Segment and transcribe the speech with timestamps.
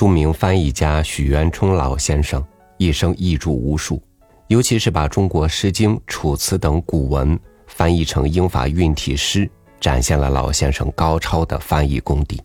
[0.00, 2.42] 著名翻译家许渊冲老先生
[2.78, 4.02] 一生译著无数，
[4.46, 9.46] 尤其是把中国《诗经》《楚辞》等古文翻译成英法韵体诗，
[9.78, 12.42] 展现了老先生高超的翻译功底。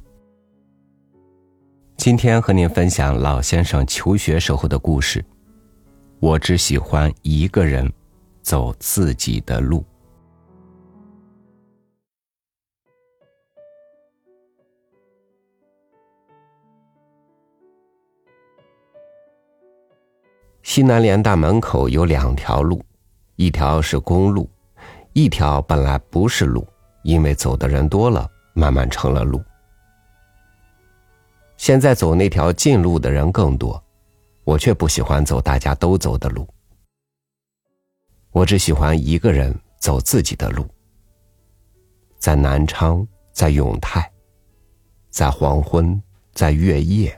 [1.95, 5.23] 今天和您分享老先生求学时候的故事。
[6.19, 7.89] 我只喜欢一个人
[8.41, 9.81] 走自己的路。
[20.65, 22.83] 西南联大门口有两条路，
[23.35, 24.49] 一条是公路，
[25.13, 26.67] 一条本来不是路，
[27.03, 29.41] 因为走的人多了，慢慢成了路。
[31.55, 33.81] 现在走那条近路的人更多，
[34.43, 36.47] 我却不喜欢走大家都走的路。
[38.31, 40.67] 我只喜欢一个人走自己的路。
[42.17, 44.11] 在南昌，在永泰，
[45.11, 46.02] 在黄昏，
[46.33, 47.17] 在月夜，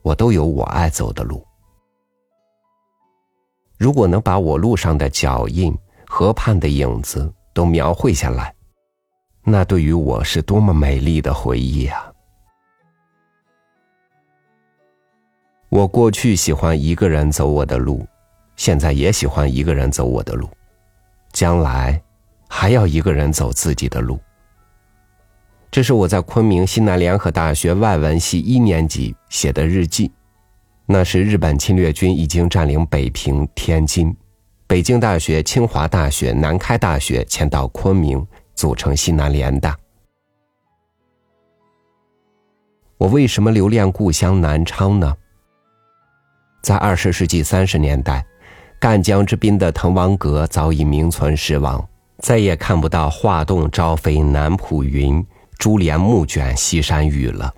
[0.00, 1.46] 我都有我爱走的路。
[3.82, 8.54] 如果能把我路上的脚印、河畔的影子都描绘下来，
[9.42, 12.12] 那对于我是多么美丽的回忆啊！
[15.68, 18.06] 我过去喜欢一个人走我的路，
[18.54, 20.48] 现在也喜欢一个人走我的路，
[21.32, 22.00] 将来
[22.48, 24.16] 还要一个人走自己的路。
[25.72, 30.12] 这是我在昆明西南联合大学外文系一年级写的日记，
[30.92, 34.14] 那时日本侵略军已经占领北平、天津，
[34.66, 39.74] 北京大学、清华大学、南开大学迁到昆明，组成西南联大。
[42.98, 45.16] 我为什么留恋故乡南昌呢？
[46.62, 48.22] 在二十世纪三十年代，
[48.78, 51.82] 赣江之滨的滕王阁早已名存实亡，
[52.18, 55.26] 再也看不到“画栋朝飞南浦云，
[55.56, 57.50] 珠帘暮卷西山雨”了。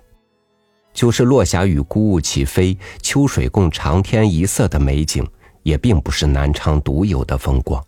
[0.95, 5.27] 就是落霞与孤鹜齐飞，秋水共长天一色的美景，
[5.61, 7.83] 也并不是南昌独有的风光。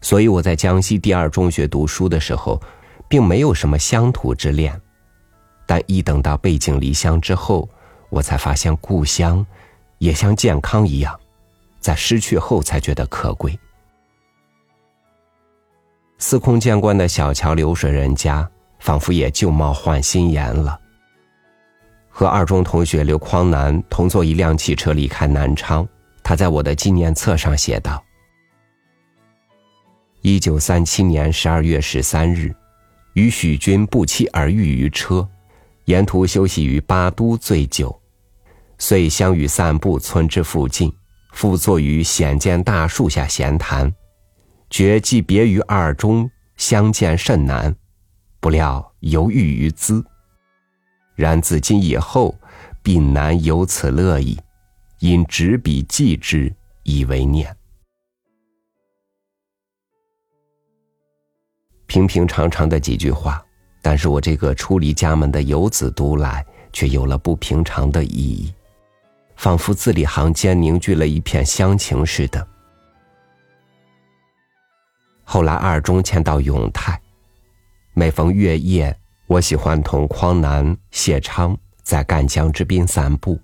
[0.00, 2.58] 所以我在江西第二中学读书的时候，
[3.08, 4.80] 并没有什么乡土之恋，
[5.66, 7.68] 但一等到背井离乡之后，
[8.10, 9.44] 我才发现故乡。
[9.98, 11.18] 也像健康一样，
[11.80, 13.58] 在失去后才觉得可贵。
[16.18, 18.46] 司空见惯的小桥流水人家，
[18.78, 20.78] 仿佛也旧貌换新颜了。
[22.18, 25.86] 和二中同学刘匡南同坐一辆汽车离开南昌，
[26.22, 28.02] 他在我的纪念册上写道
[30.24, 32.50] ：“一九三七年十二月十三日，
[33.12, 35.28] 与许君不期而遇于车，
[35.84, 37.94] 沿途休息于八都醉酒。”
[38.80, 40.90] 遂相与散步村之附近，
[41.34, 43.92] 复坐于显见大树下闲谈，
[44.70, 47.76] 觉既别于二中，相见甚难，
[48.40, 50.02] 不料犹豫于兹。
[51.16, 52.32] 然自今以后，
[52.82, 54.38] 必难有此乐矣。
[55.00, 56.54] 因执笔记之，
[56.84, 57.54] 以为念。
[61.86, 63.44] 平平常常的几句话，
[63.82, 68.54] 但是我这个出离家门的游子读来，却有了不平常的意义。
[69.36, 72.46] 仿佛字里行间凝聚了一片乡情似的。
[75.24, 76.98] 后来二中迁到永泰，
[77.92, 78.98] 每逢月夜，
[79.28, 83.36] 我喜欢同匡南、谢昌在赣江之滨散步，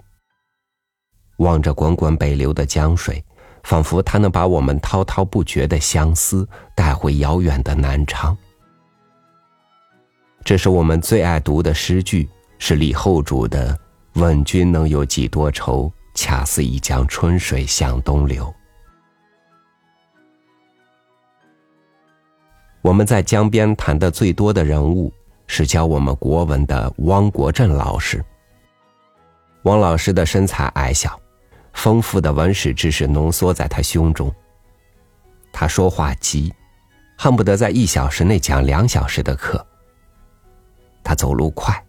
[1.38, 3.22] 望着滚滚北流的江水，
[3.64, 8.36] 仿佛它能把我们滔滔不绝的相思带回遥远的南昌。
[10.44, 12.28] 这是我们最爱读的诗句，
[12.58, 13.76] 是李后主的。
[14.14, 15.90] 问君能有几多愁？
[16.14, 18.54] 恰似一江春水向东流。
[22.82, 25.10] 我们在江边谈的最多的人物
[25.54, 28.24] 是教我们国文的汪国振老师。
[29.64, 31.20] 汪老师的身材矮小，
[31.74, 34.34] 丰富的文史知识浓缩在他胸中。
[35.52, 36.50] 他说话急，
[37.18, 39.62] 恨不得在一小时内讲两小时的课。
[41.04, 41.84] 他走路快。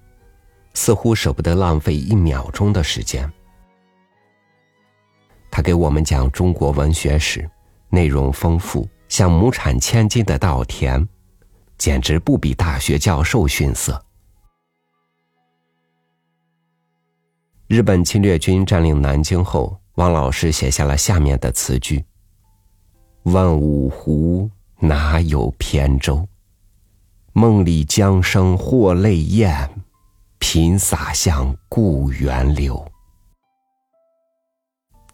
[0.74, 3.31] 似乎舍不得浪费一秒钟的时间。
[5.50, 7.50] 他给我们讲中国文学史，
[7.89, 11.07] 内容丰富，像亩产千金的稻田，
[11.77, 14.03] 简直不比大学教授逊色。
[17.67, 22.05] 日本侵略军占领南京后，汪老师写下了下面的词句
[23.23, 24.49] ：“问五湖
[24.79, 26.27] 哪有扁舟？
[27.31, 29.69] 梦里江声或泪咽。”
[30.45, 32.85] 频洒向故园流。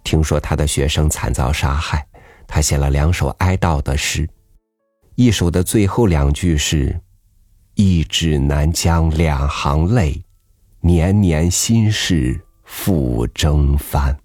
[0.03, 2.05] 听说他的学生惨遭杀害，
[2.47, 4.27] 他写了两首哀悼的诗，
[5.19, 6.97] 一首的最后两句是
[7.75, 10.23] ：“一纸南江两行泪，
[10.79, 14.17] 年年心事复征帆。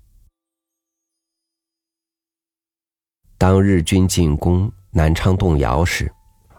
[3.37, 6.08] 当日军进攻南昌动摇时，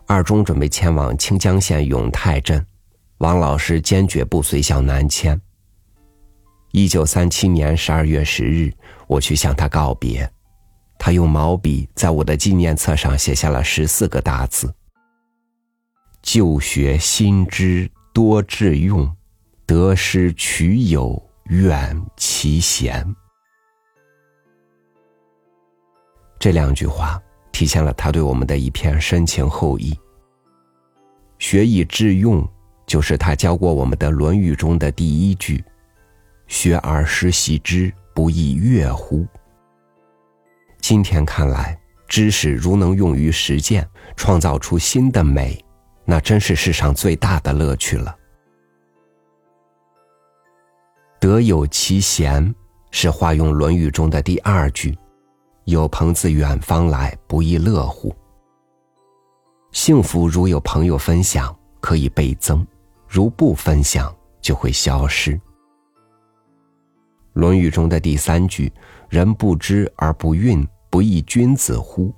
[0.05, 2.65] 二中准备前往清江县永泰镇，
[3.19, 5.39] 王老师坚决不随校南迁。
[6.73, 8.69] 一九三七年十二月十日，
[9.07, 10.29] 我去向他告别，
[10.97, 14.73] 他用毛笔在我的纪念册上写下了十四个大字
[16.21, 19.15] ：“就学新知多致用，
[19.65, 23.15] 得失取友远其贤。”
[26.39, 27.21] 这两句话
[27.51, 29.97] 体现了他对我们的一片深情厚谊。
[31.37, 32.47] 学以致用，
[32.87, 35.63] 就是他教过我们的《论语》中的第一句。
[36.47, 39.25] 学而时习之，不亦乐乎？
[40.87, 41.75] 今天看来，
[42.07, 45.59] 知识如能用于实践，创造出新的美，
[46.05, 48.15] 那真是世上最大的乐趣了。
[51.19, 52.53] 德有其贤，
[52.91, 54.95] 是化用《论语》中的第二句
[55.65, 58.15] ：“有朋自远方来，不亦乐乎？”
[59.73, 62.63] 幸福如有朋友分享，可以倍增；
[63.07, 65.31] 如不分享，就会消失。
[67.33, 68.71] 《论语》中的第三句
[69.09, 70.63] “人不知而不愠，
[70.95, 72.15] 不亦君子乎？”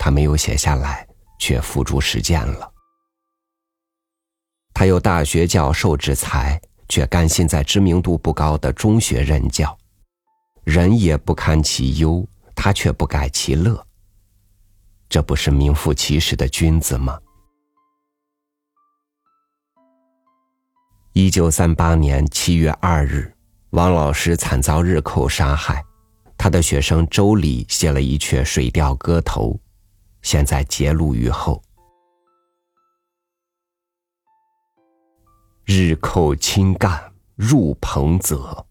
[0.00, 1.06] 他没有写下来，
[1.38, 2.72] 却付诸实践了。
[4.72, 6.58] 他有大学教授之才，
[6.88, 9.76] 却甘心在知名度不高的中学任教。
[10.64, 13.86] 人也不堪其忧，他却不改其乐。
[15.06, 17.20] 这不是名副其实的君子吗？
[21.12, 23.30] 一九三八年七月二日。
[23.70, 25.84] 王老师惨遭日寇杀害，
[26.38, 29.52] 他的学生周礼写了一阙《水调歌头》，
[30.22, 31.62] 现在揭露于后。
[35.64, 38.66] 日寇侵干入彭泽，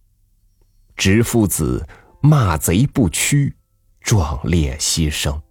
[0.96, 1.86] 执夫子
[2.22, 3.54] 骂贼不屈，
[4.00, 5.42] 壮烈牺牲，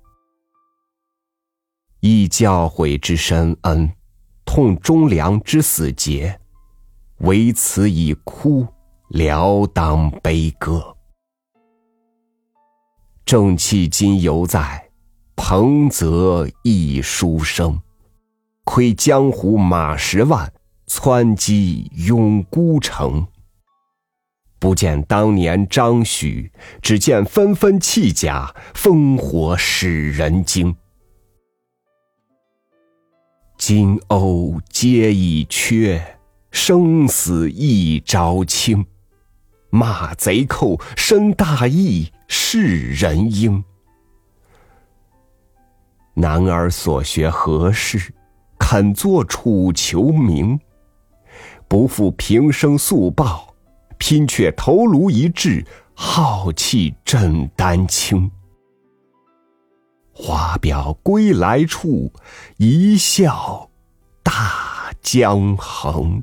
[2.00, 3.94] 忆教诲之深恩，
[4.44, 6.40] 痛忠良之死节，
[7.18, 8.66] 唯此以哭。
[9.08, 10.93] 聊当悲歌，
[13.24, 14.90] 正气今犹在，
[15.34, 17.80] 彭泽亦书生。
[18.64, 20.52] 窥江湖马十万，
[20.86, 23.26] 窜击永孤城。
[24.58, 30.76] 不见当年张许，只见纷纷弃甲，烽火使人惊。
[33.56, 36.18] 金瓯皆已缺，
[36.50, 38.84] 生死一朝清。
[39.74, 43.64] 骂贼寇生大义，是人应。
[46.14, 48.14] 男儿所学何事？
[48.56, 50.56] 肯作楚囚名？
[51.66, 53.52] 不负平生素报，
[53.98, 58.30] 拼却头颅一掷，浩气震丹青。
[60.12, 62.12] 花表归来处，
[62.58, 63.68] 一笑
[64.22, 66.22] 大江横。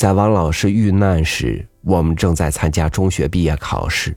[0.00, 4.16] 在王老师遇难时，我们正在参加中学毕业考试。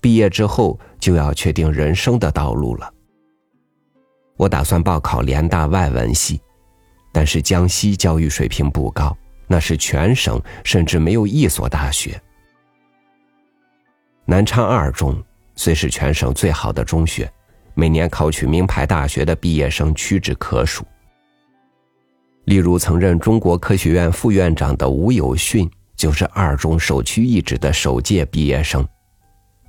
[0.00, 2.88] 毕业之后就要确定人生的道路了。
[4.36, 6.40] 我打算报考联大外文系，
[7.10, 9.12] 但是江西教育水平不高，
[9.48, 12.22] 那是全省甚至没有一所大学。
[14.24, 15.20] 南昌二中
[15.56, 17.28] 虽是全省最好的中学，
[17.74, 20.86] 每年考取名牌大学的毕业生屈指可数。
[22.44, 28.86] 例如，曾任中国科学院副院长的吴有训，就是二中首屈一指的首届毕业生，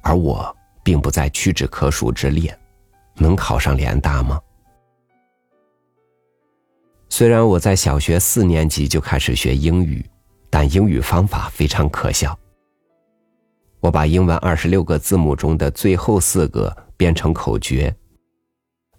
[0.01, 2.57] 而我并不在屈指可数之列，
[3.15, 4.39] 能考上联大吗？
[7.09, 10.03] 虽然我在小学四年级就开始学英语，
[10.49, 12.35] 但英语方法非常可笑。
[13.79, 17.95] 我把英文二十六个字母中的最后四个编成口诀：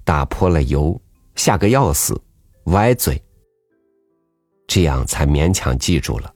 [0.04, 1.00] 打破了油，
[1.34, 2.16] 吓个要死，
[2.66, 3.20] 歪嘴。
[4.66, 6.32] 这样才勉强记住了。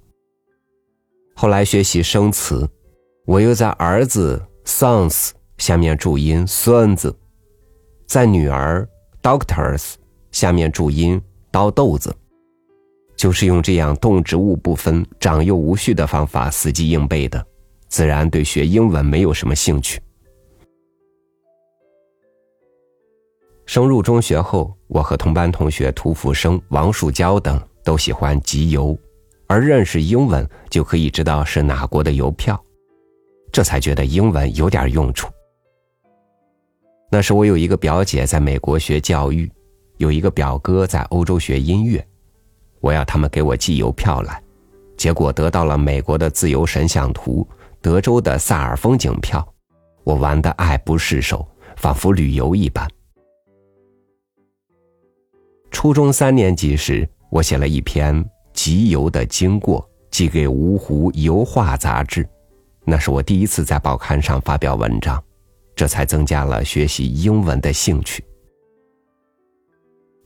[1.35, 2.69] 后来学习生词，
[3.25, 7.17] 我又在儿子 sons 下面注音孙子，
[8.07, 8.89] 在女儿
[9.23, 9.95] doctors
[10.33, 11.21] 下面注音
[11.51, 12.15] 刀豆子，
[13.17, 17.45] 就是用这样动植物不分、长幼无序的方法死记硬背的，
[17.89, 20.01] 自然对学英文没有什么兴趣。
[23.67, 27.61] 升入中学后，我和同班同学涂福生、王树娇等。
[27.89, 28.95] 都喜欢集邮，
[29.47, 32.63] 而认识英文就可以知道是哪国的邮票，
[33.51, 35.27] 这才觉得英文有点用处。
[37.11, 39.51] 那时我有一个表姐在美国学教育，
[39.97, 42.07] 有一个表哥在欧洲学音乐，
[42.81, 44.39] 我要他们给我寄邮票来，
[44.99, 47.49] 结果得到了美国的自由神像图、
[47.81, 49.43] 德州的萨尔风景票，
[50.05, 52.87] 我玩的爱不释手，仿佛旅游一般。
[55.71, 62.29] 初中三年级时，我写了一篇集邮的经过，寄给芜湖油画杂志，
[62.85, 65.23] 那是我第一次在报刊上发表文章，
[65.77, 68.25] 这才增加了学习英文的兴趣。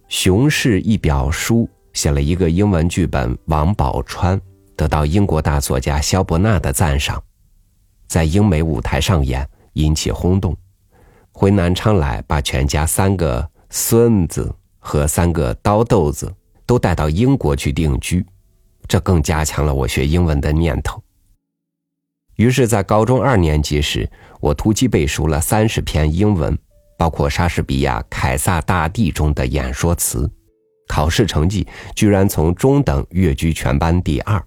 [0.09, 4.37] 熊市一表书写了一个英文剧本《王宝钏》，
[4.77, 7.23] 得到英国大作家萧伯纳的赞赏，
[8.07, 10.57] 在英美舞台上演，引起轰动。
[11.33, 14.55] 回南昌来，把全家三个孙子。
[14.85, 16.35] 和三个刀豆子
[16.67, 18.25] 都带到英国去定居，
[18.89, 21.03] 这更加强了我学英文的念头。
[22.37, 26.59] 于是，在高中二年级时，我突击背熟了三十篇英文，
[26.97, 30.31] 包括莎士比亚《凯撒大帝》中的演说词。
[30.89, 34.43] 考试成绩居然从中等跃居全班第二，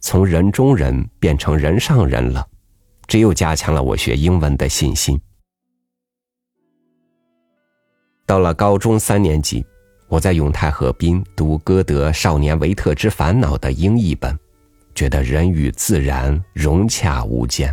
[0.00, 2.46] 从人中人变成人上人了，
[3.06, 5.18] 这又加强了我学英文的信心。
[8.26, 9.64] 到了高中三年级，
[10.10, 14.36] 我在永泰河滨读歌德《少年维特之烦恼》的英译本，
[14.92, 17.72] 觉得人与自然融洽无间，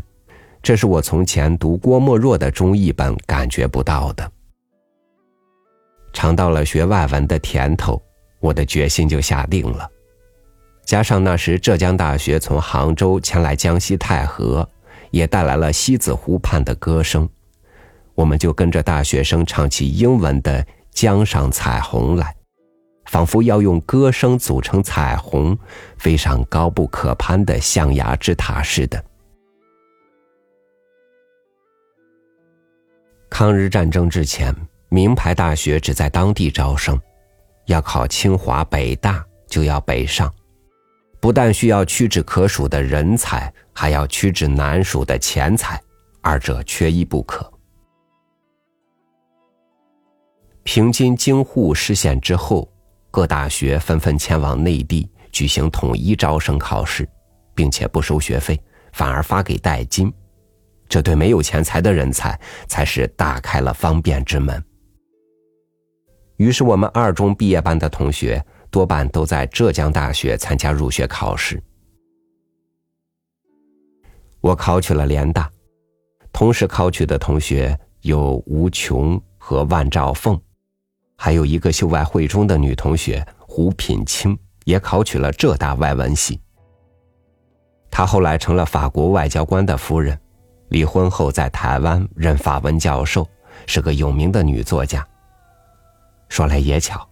[0.62, 4.32] 这是我从前读郭沫若的中译本感觉不到的。
[6.14, 8.00] 尝到了学外文的甜头，
[8.40, 9.90] 我的决心就下定了。
[10.86, 14.70] 加上那时浙江大学从杭州前来江西太和，
[15.10, 17.28] 也带来了西子湖畔的歌声。
[18.14, 20.64] 我们就跟着大学生唱起英文的
[20.98, 22.36] 《江上彩虹》来，
[23.06, 25.56] 仿佛要用歌声组成彩虹，
[26.00, 29.06] 飞上高不可攀的象牙之塔似的。
[33.30, 34.52] 抗日战争之前，
[34.90, 37.00] 名牌大学只在当地招生，
[37.68, 40.34] 要考清华、北大就要北上，
[41.20, 45.80] 不但需要屈指可数的人才，还要屈指难数的钱财，
[46.24, 47.48] 二者缺一不可。
[50.70, 52.70] 平津京沪失陷之后，
[53.10, 57.08] 各大学纷纷迁往内地举行统一招生考试，
[57.56, 60.14] 并且不收学费，反而发给代金。
[60.90, 64.62] 这对没有钱财的人才才是打开了方便之门。
[66.36, 71.64] 于是，我们二中毕业班的同学多半都在浙江大学参加入学考试。
[74.42, 75.50] 我考取了联大，
[76.34, 80.38] 同时考取的同学有吴琼和万兆凤。
[81.18, 86.40] 还有一个秀外慧中的女同学胡品清，也考取了浙大外文系。
[87.90, 90.18] 她后来成了法国外交官的夫人，
[90.70, 93.28] 离婚后在台湾任法文教授，
[93.66, 95.06] 是个有名的女作家。
[96.30, 97.06] 说来也巧，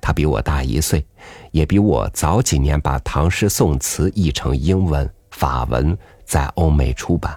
[0.00, 1.04] 她比我大一岁，
[1.50, 7.36] 也比我早几年把唐诗宋词译成英文、法文，在欧美出版。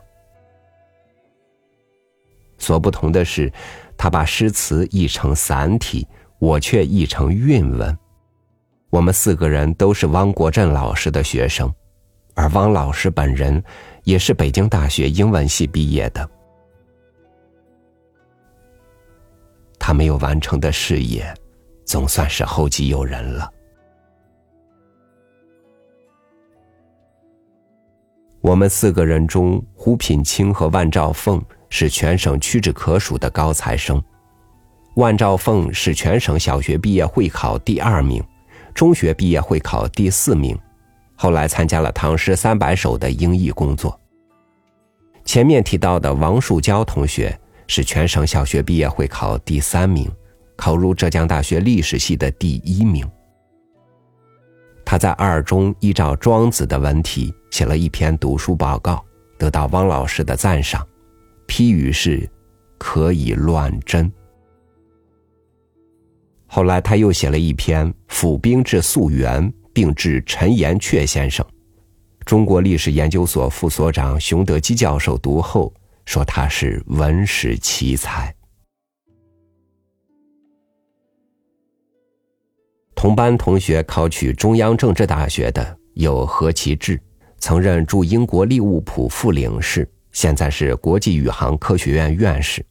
[2.59, 3.51] 所不同的是。
[4.01, 6.07] 他把诗词译成散体，
[6.39, 7.95] 我却译成韵文。
[8.89, 11.71] 我们四个人都是汪国振老师的学生，
[12.33, 13.63] 而汪老师本人
[14.03, 16.27] 也是北京大学英文系毕业的。
[19.77, 21.31] 他没有完成的事业，
[21.85, 23.53] 总算是后继有人了。
[28.41, 31.39] 我们四个人中，胡品清和万兆凤。
[31.71, 33.99] 是全省屈指可数的高材生，
[34.97, 38.21] 万兆凤是全省小学毕业会考第二名，
[38.75, 40.55] 中学毕业会考第四名，
[41.15, 43.97] 后来参加了《唐诗三百首》的英译工作。
[45.23, 47.35] 前面提到的王树娇同学
[47.67, 50.11] 是全省小学毕业会考第三名，
[50.57, 53.09] 考入浙江大学历史系的第一名。
[54.83, 59.01] 他在二中依照庄子的文体写了一篇读书报告，
[59.37, 60.85] 得到汪老师的赞赏。
[61.51, 62.25] 批语是，
[62.77, 64.09] 可以乱真。
[66.47, 69.43] 后来他又写了一篇《府兵至溯源》，
[69.73, 71.45] 并致陈寅恪先生。
[72.23, 75.73] 中国历史研究所副所长熊德基教授读后
[76.05, 78.33] 说他是文史奇才。
[82.95, 86.97] 同班同学考取中央政治大学的有何其志，
[87.39, 89.85] 曾任驻英国利物浦副领事。
[90.11, 92.65] 现在是国际宇航科学院院士。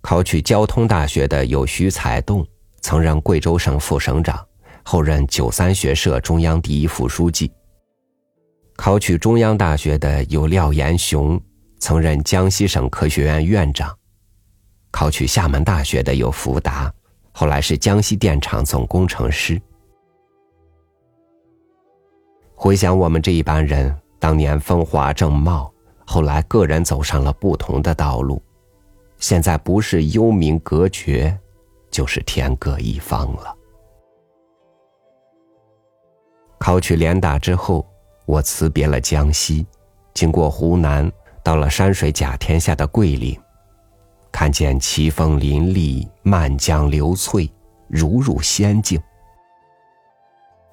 [0.00, 2.46] 考取交通大学的有徐才栋，
[2.80, 4.46] 曾任贵州省副省长，
[4.84, 7.50] 后任九三学社中央第一副书记。
[8.76, 11.40] 考取中央大学的有廖延雄，
[11.78, 13.96] 曾任江西省科学院院长。
[14.90, 16.92] 考取厦门大学的有福达，
[17.32, 19.60] 后来是江西电厂总工程师。
[22.54, 25.72] 回想我们这一班人当年风华正茂，
[26.06, 28.40] 后来个人走上了不同的道路，
[29.18, 31.36] 现在不是幽冥隔绝，
[31.90, 33.54] 就是天各一方了。
[36.58, 37.86] 考取联大之后，
[38.24, 39.66] 我辞别了江西，
[40.14, 41.10] 经过湖南，
[41.42, 43.38] 到了山水甲天下的桂林，
[44.32, 47.50] 看见奇峰林立、漫江流翠，
[47.88, 49.00] 如入仙境。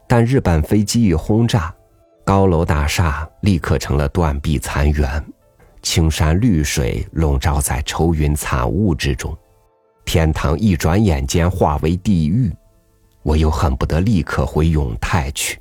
[0.08, 1.74] 但日本飞机一轰炸，
[2.26, 5.24] 高楼大厦立刻成了断壁残垣，
[5.82, 9.38] 青山绿水笼罩在愁云惨雾之中，
[10.06, 12.52] 天堂一转眼间化为地狱，
[13.22, 15.60] 我又恨不得立刻回永泰去。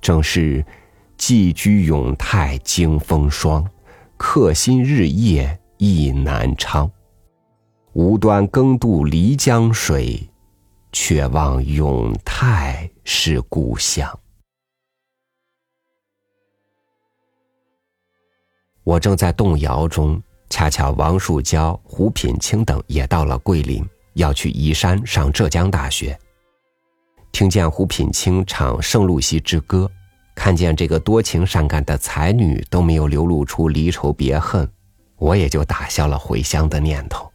[0.00, 0.64] 正是
[1.16, 3.64] 寄居永泰经风霜，
[4.16, 6.90] 客心日夜意难昌。
[7.92, 10.28] 无端更渡漓江水。
[10.96, 14.08] 却望永泰是故乡。
[18.84, 26.16] 我正在动摇中，恰巧王树娇、胡品清等也到了桂林，要去宜山上浙江大学。
[27.32, 29.86] 听见胡品清唱《圣露西之歌》，
[30.34, 34.70] 看见这个多情善感的才女都没有流露出离愁别恨，
[35.16, 37.28] 我也就打消了回乡的念头。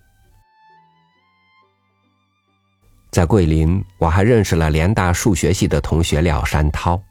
[3.09, 7.01] 在桂林，我还认识了联大数学系的同学廖山涛，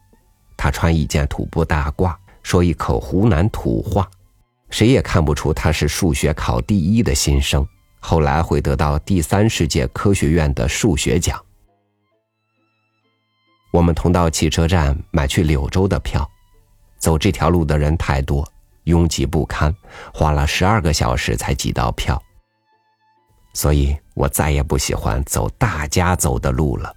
[0.57, 2.15] 他穿一件土布大褂，
[2.45, 4.09] 说一口湖南土话，
[4.71, 7.67] 谁也看不出他是数学考第一的新生。
[8.01, 11.45] 后来会得到第三世界科学院的数学奖。
[13.73, 16.29] 我们同到汽车站买去柳州的票，
[16.97, 18.49] 走这条路的人太多，
[18.85, 19.75] 拥挤不堪，
[20.15, 22.23] 花了十二个小时才挤到票。
[23.53, 26.95] 所以我再也不喜欢走大家走的路了。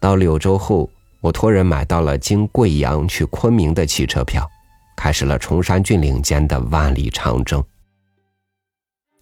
[0.00, 4.48] 到柳州后，我托人买到了经贵阳去昆明的汽车票，
[4.96, 7.62] 开始了崇山峻岭间的万里长征。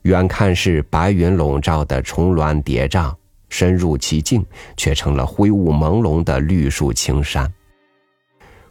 [0.03, 3.15] 远看是白云笼罩的重峦叠嶂，
[3.49, 4.45] 深入其境，
[4.77, 7.53] 却成了灰雾朦胧的绿树青山。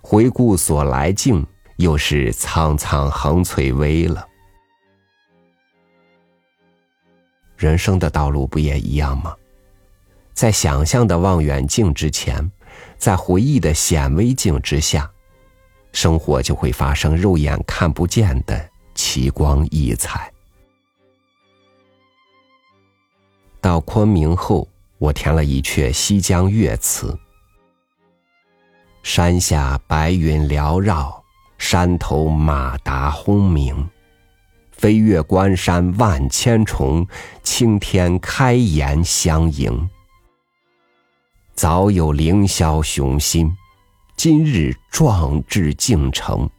[0.02, 1.46] 回顾所来径。
[1.78, 4.26] 又是苍苍横翠微了。
[7.58, 9.36] 人生的道路不也一样吗？
[10.34, 12.50] 在想象的望远镜之前，
[13.04, 15.12] 在回忆的显微镜之下，
[15.92, 20.32] 生活就会发生肉眼看不见的奇光异彩。
[23.60, 24.66] 到昆明后，
[25.00, 27.14] 我填了一阙《西江月》词：
[29.04, 31.22] 山下白云缭绕。
[31.58, 33.90] 山头马达轰鸣，
[34.72, 37.06] 飞越关山万千重，
[37.42, 39.90] 青天开颜相迎。
[41.56, 43.56] 早有凌霄雄心，
[44.18, 46.50] 今日壮志竟成。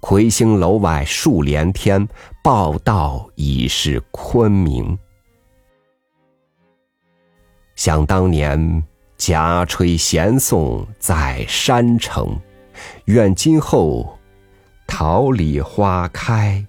[0.00, 2.06] 魁星楼外数连天，
[2.42, 4.96] 报道已是昆明。
[7.74, 8.84] 想当年，
[9.16, 12.38] 夹吹弦颂在山城。
[13.06, 14.18] 愿今后
[14.86, 16.64] 桃李花开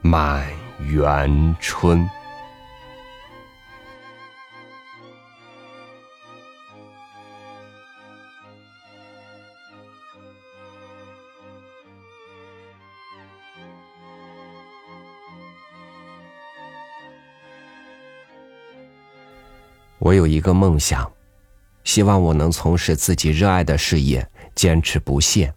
[0.00, 0.46] 满
[0.78, 2.08] 园春。
[19.98, 21.10] 我有一个梦想，
[21.84, 24.28] 希望我能从事自己热爱的事业。
[24.54, 25.52] 坚持不懈，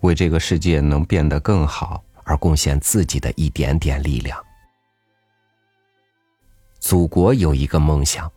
[0.00, 4.38] 为这个世界能变得更好而贡献自己的一点点力量。
[6.78, 8.30] 祖国有一个梦想，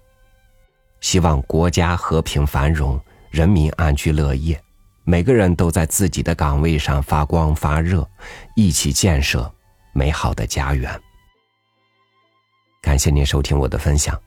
[1.02, 2.98] 希望国家和平繁荣，
[3.30, 4.58] 人民安居乐业，
[5.04, 8.10] 每个人都在自己的岗位上发光发热，
[8.56, 9.54] 一起建设
[9.92, 10.90] 美好的家园。
[12.82, 14.18] 感谢您收听我的分享，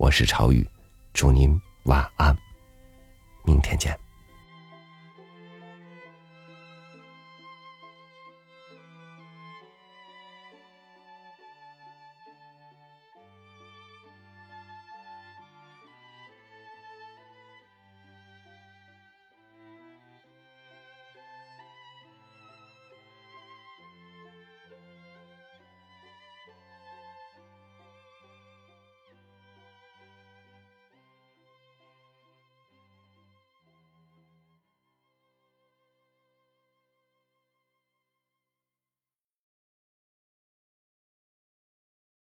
[0.00, 0.66] 我是朝雨，
[1.12, 2.34] 祝您晚安，
[3.44, 3.94] 明天见。